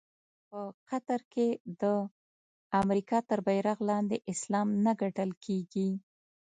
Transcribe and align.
په 0.49 0.59
قطر 0.89 1.21
کې 1.33 1.47
د 1.81 1.83
امریکا 2.81 3.17
تر 3.29 3.39
بېرغ 3.47 3.77
لاندې 3.89 4.17
اسلام 4.33 4.67
نه 4.85 4.93
ګټل 5.01 5.29
کېږي. 5.45 5.89